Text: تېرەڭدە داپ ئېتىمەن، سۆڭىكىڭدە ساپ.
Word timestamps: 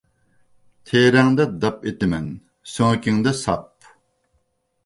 تېرەڭدە 0.91 1.45
داپ 1.65 1.85
ئېتىمەن، 1.91 2.25
سۆڭىكىڭدە 2.73 3.35
ساپ. 3.45 3.93